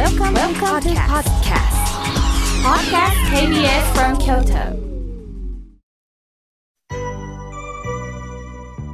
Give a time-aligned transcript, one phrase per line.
[0.00, 1.76] Welcome, Welcome to podcast.
[2.64, 4.72] Podcast KBS from Kyoto.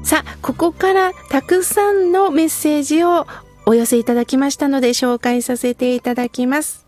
[0.02, 3.28] さあ、ここからたくさんのメッセージを
[3.66, 6.84] お寄せいただきましたので紹介させていただきます。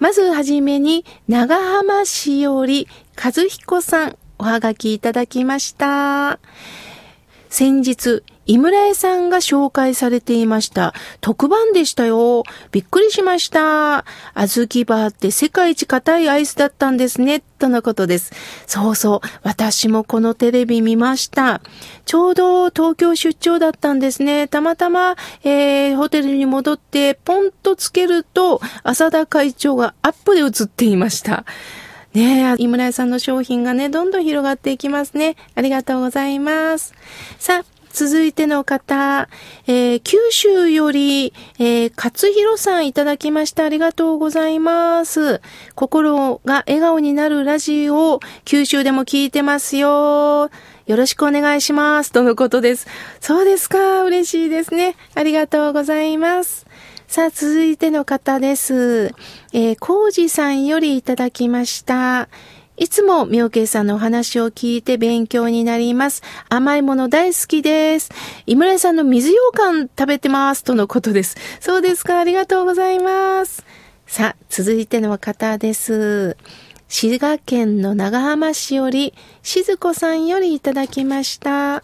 [0.00, 6.40] まずはじめに、長浜市より和彦さん、おはがきいただきました。
[7.48, 10.94] 先日、井村屋さんが紹介されていました。
[11.20, 12.42] 特番でしたよ。
[12.72, 14.04] びっくりしました。
[14.34, 17.42] 小豆バーって世界一硬いアイスだったんですね。
[17.58, 18.32] とのことです。
[18.66, 19.28] そうそう。
[19.42, 21.60] 私もこのテレビ見ました。
[22.04, 24.48] ちょうど東京出張だったんですね。
[24.48, 31.44] たまたま、えー、ホテルに戻ってポンとつけると、浅田会長がアップで映っていました。
[32.14, 35.36] ねえ、井村屋さんの商品がね、どんどん広がっていきますね。
[35.54, 36.92] ありがとうございます。
[37.38, 39.28] さあ、続いての方、
[39.66, 43.64] えー、九州より、えー、勝弘さんいただきました。
[43.64, 45.40] ありがとうございます。
[45.74, 50.50] 心が笑顔になるラジオ、九州でも聞いてますよ。
[50.86, 52.12] よろしくお願いします。
[52.12, 52.86] とのことです。
[53.20, 54.02] そうですか。
[54.04, 54.96] 嬉しいですね。
[55.14, 56.66] ありがとうございます。
[57.06, 59.14] さあ、続いての方です。
[59.52, 62.28] えー、コージさんよりいただきました。
[62.78, 66.22] いつも妙慶さんのお話を聞いて勉強になります。
[66.48, 68.10] 甘いもの大好きです。
[68.46, 70.64] 井村さんの水羊羹食べてます。
[70.64, 71.36] とのことです。
[71.60, 72.18] そうですか。
[72.18, 73.64] ありがとうございます。
[74.06, 76.36] さあ、続いての方です。
[76.88, 81.82] 滋賀県の長浜市より、静子さんよりいただきました。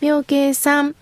[0.00, 0.96] 妙慶さん、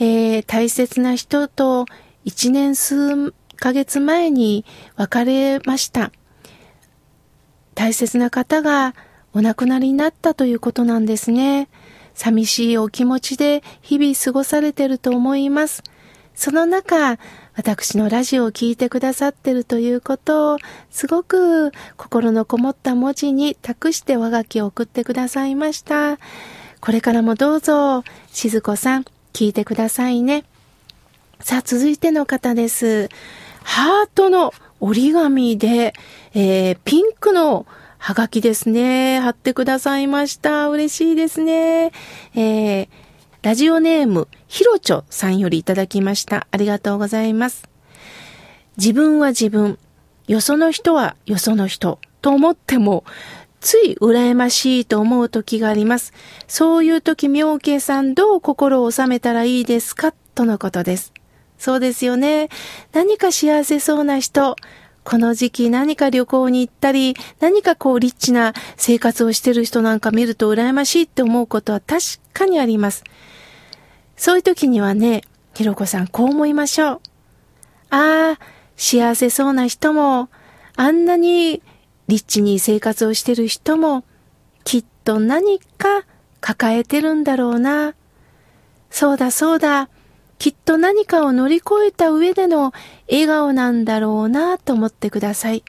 [0.00, 1.86] えー、大切な人と
[2.24, 4.64] 一年数ヶ月前に
[4.96, 6.10] 別れました。
[7.80, 8.94] 大切な方が
[9.32, 11.70] お亡くなりになったということなんですね。
[12.12, 15.82] 寂しいお気持ちで日々過ごされてると思います。
[16.34, 17.18] その中、
[17.54, 20.58] 私のラジオを聴いてくださってるということを、
[20.90, 26.18] すごく心のこもった文字に託して我がきを送ってくださいました。
[26.82, 30.44] これからもどうぞ、静子さん、聞いてくださいね。
[31.40, 33.08] さあ、続いての方です。
[33.62, 35.94] ハートの折り紙で、
[36.34, 37.66] えー、ピンクの
[37.98, 39.20] はがきですね。
[39.20, 40.68] 貼ってくださいました。
[40.70, 41.92] 嬉しいですね。
[42.34, 42.88] えー、
[43.42, 46.46] ラジオネーム、ひろちょさんよりいただきました。
[46.50, 47.68] ありがとうございます。
[48.78, 49.78] 自分は自分、
[50.28, 53.04] よその人はよその人と思っても、
[53.60, 56.14] つい羨ましいと思う時があります。
[56.48, 60.14] そういう時、妙慶さんどう心を収めたらいいですか？
[60.34, 61.12] とのことです。
[61.60, 62.48] そうですよね。
[62.94, 64.56] 何か幸せそうな人、
[65.04, 73.04] この時期何か旅行に行ったり、何かこうリッチな生活をしてる人なんか見ると羨ましいって思うことは確かにあります。
[74.16, 75.20] そういう時にはね、
[75.52, 77.00] ひろこさんこう思いましょう。
[77.90, 78.38] ああ、
[78.78, 80.30] 幸せそうな人も、
[80.76, 81.62] あんなに
[82.08, 84.02] リッチに生活をしてる人も、
[84.64, 86.06] きっと何か
[86.40, 87.94] 抱えてるんだろうな。
[88.88, 89.90] そうだそうだ。
[90.40, 92.72] きっと何かを乗り越えた上での
[93.10, 95.62] 笑顔なんだろうなと思ってください。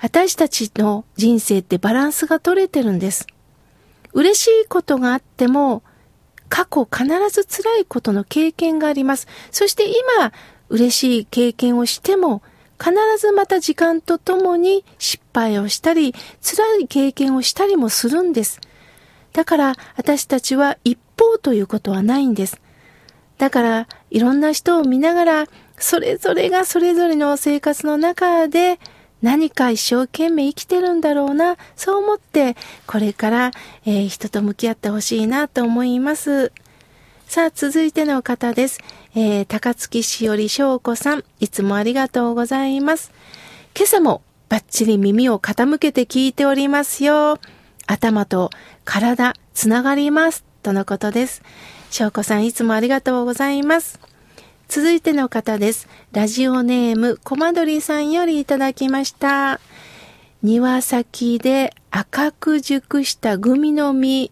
[0.00, 3.26] 私たちの人生ってバランスが取れてるんです。
[4.14, 5.82] 嬉しいことがあっても、
[6.48, 9.28] 過去必ず辛いことの経験があります。
[9.50, 10.32] そして今、
[10.70, 12.40] 嬉しい経験をしても、
[12.82, 18.58] 必ずまた時間とともに失敗をしたり、辛い経験をしたりもするんです。
[19.34, 22.58] だから私たちは一方ということはないんです。
[23.38, 25.46] だから、いろんな人を見ながら、
[25.78, 28.78] それぞれがそれぞれの生活の中で
[29.22, 33.50] 何か一生懸命生きてるんだろうな、そう思って、これから、
[33.84, 36.52] えー、人と向き合ってほしいなと思います。
[37.26, 38.78] さあ、続いての方です。
[39.14, 43.10] えー、高槻市より翔子さん、いつもありがとうございます。
[43.76, 47.38] 今朝もバッチリ耳を傾けて聞いておりますよ。
[47.86, 48.50] 頭と
[48.84, 50.44] 体、つながります。
[50.62, 51.42] とのことです。
[51.90, 53.98] 翔子さんいつもありがとうございます。
[54.68, 55.88] 続いての方です。
[56.12, 59.60] ラジオネーム、コマドリさんよりいただきました。
[60.42, 64.30] 庭先で赤く熟したグミの実、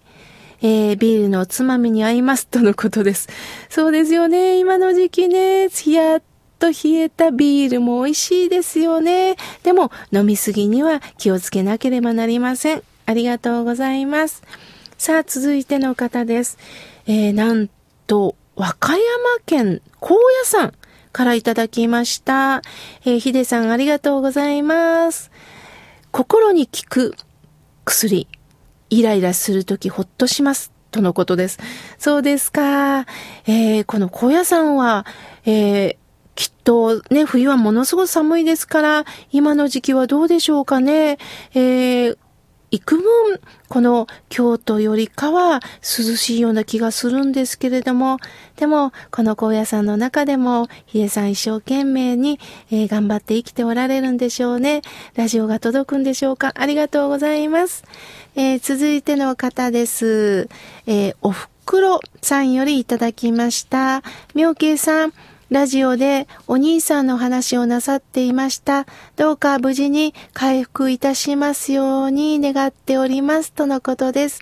[0.61, 3.29] えー、ビールのつまみに合いますとのことです。
[3.69, 4.59] そうですよね。
[4.59, 6.23] 今の時期ね、ひやっ
[6.59, 9.37] と冷えたビールも美味しいですよね。
[9.63, 12.83] でも飲みすぎには気をつけなければなりません。
[13.07, 14.43] ありがとうございます。
[14.99, 16.59] さあ、続いての方です。
[17.07, 17.69] えー、なん
[18.07, 19.01] と、和歌山
[19.47, 20.73] 県高野山
[21.13, 22.63] からいただきました。
[23.05, 25.31] えー、ヒデさんありがとうございます。
[26.11, 27.15] 心に効く
[27.85, 28.29] 薬。
[28.91, 30.73] イライラするときほっとします。
[30.91, 31.59] とのことです。
[31.99, 33.07] そうですか。
[33.47, 35.05] えー、この高野山は、
[35.45, 35.97] えー、
[36.37, 41.19] きっとね、冬はものすごく寒いですから、今の時期はどうでしょうかね。
[41.55, 42.19] えー、
[42.75, 48.19] 幾分、この京都よりかは涼しいような気がするんですけれども、
[48.57, 52.41] でも、この高野山の中でも、ひえさん一生懸命に、
[52.73, 54.83] えー、頑張って生きておられるんでしょうね。
[55.15, 56.53] ラジオが届くんでしょうか。
[56.57, 57.85] ありがとうございます。
[58.35, 60.49] えー、続いての方です。
[60.89, 64.03] えー、おふくろさんよりいただきました。
[64.35, 65.13] 妙慶さん、
[65.55, 68.87] ラジオでお兄さんの話をなさっていました。
[69.15, 74.41] どうか無事に回復いたしますように願っておりますとのことです。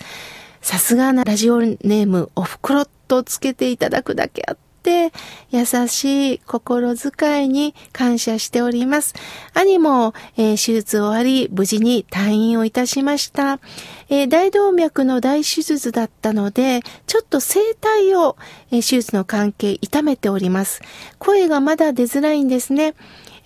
[0.62, 4.71] さすがなラジオネームおふくろとつけていただくだけあって、
[5.50, 9.14] 優しい心遣いに感謝しております。
[9.54, 13.60] 兄も、えー、手術終わり、無事に退院をいたしました。
[14.08, 17.60] えー、大動脈の大手術だったので、ちょっと声
[18.00, 18.36] 帯を、
[18.70, 20.82] えー、手術の関係痛めております。
[21.18, 22.94] 声がまだ出づらいんですね。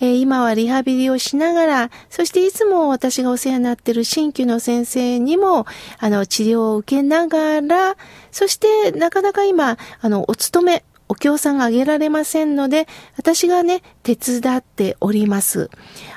[0.01, 5.67] え、今はリハビリをしながら、そしていつも私がお世話になっている新旧の先生にも、
[5.99, 7.97] あの、治療を受けながら、
[8.31, 12.87] そしてなかなか今、あの、お勤め、お経さんがあげられませんので、
[13.17, 15.71] 私がね、手伝っております。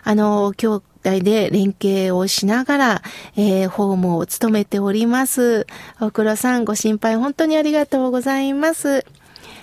[0.03, 3.01] あの、兄弟で連携をしながら、
[3.36, 5.68] えー、ホームを務めております。
[6.00, 9.06] 大黒さん、ご心配本当にありがとうございます。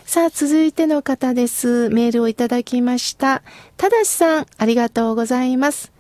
[0.05, 1.91] さあ、続いての方です。
[1.91, 3.43] メールをいただきました。
[3.77, 5.96] ただしさん、ありがとうございます。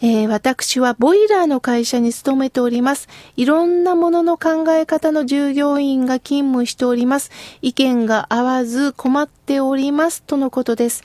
[0.00, 3.08] えー、私はボイラーの会社に勤めております。
[3.36, 7.32] いろんなものの考え方の従業員が勤務しております。
[7.62, 10.22] 意見が合わず困っております。
[10.22, 11.02] とのことです。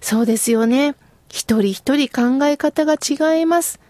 [0.00, 0.94] そうですよね。
[1.30, 3.80] 一人一人考え方が違います。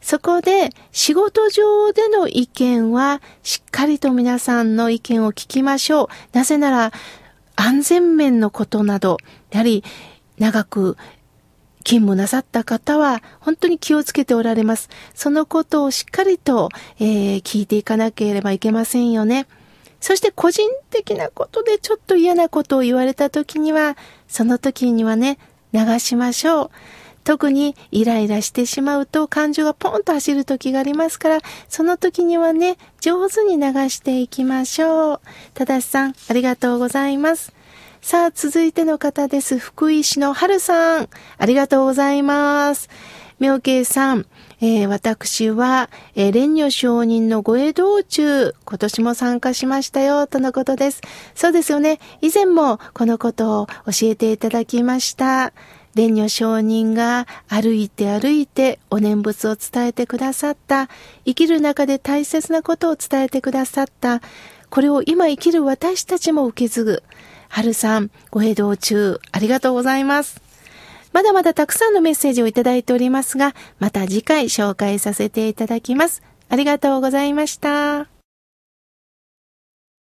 [0.00, 6.08] そこで仕事上での意見はしっかりと皆さんの意見を聞きましょう。
[6.32, 6.92] なぜなら
[7.56, 9.18] 安全面のことなど、
[9.50, 9.84] やはり
[10.38, 10.96] 長く
[11.88, 14.90] 勤務なさった方は本当に気をつけておられます。
[15.14, 16.68] そのことをしっかりと、
[17.00, 17.66] えー、聞い。
[17.66, 17.82] てい。
[17.82, 18.58] かなければい。
[18.58, 19.46] けませんよね。
[19.98, 23.96] そして個人的なことでちょっと嫌なことを言われた時には、
[24.28, 25.38] その時にはね、
[25.72, 26.70] 流しましょう。
[27.24, 31.38] 特にイライラしてしまうと感情がポンと走る時がありますから、
[31.70, 34.28] その時にはね、上手に流してい。
[34.28, 35.20] きましょう。
[35.54, 37.16] ただしさん、ありがとうござい。
[37.16, 37.54] ます。
[38.08, 39.58] さあ、続いての方です。
[39.58, 41.10] 福井市の春さん。
[41.36, 42.88] ありがとうございます。
[43.38, 44.24] 妙慶さん、
[44.62, 51.02] えー、私は、えー、蓮如上人のご江道中、今年も参加しましたよ、とのことです。
[51.34, 52.00] そうですよね。
[52.22, 53.72] 以前もこのことを教
[54.04, 55.52] えていただきました。
[55.94, 60.88] 蓮如上人が歩いて歩いてお念仏を伝えてくださった、
[61.26, 64.22] 生きる中で大切なことを伝えてくださった、
[64.70, 67.02] これを今生きる私たちも受け継ぐ。
[67.48, 70.40] 春さん、ご平道中、ありがとうございます。
[71.12, 76.22] まだまだたくさんのメッセージをいただいておりますが、また次回紹介させていただきます。
[76.48, 78.17] ありがとうございました。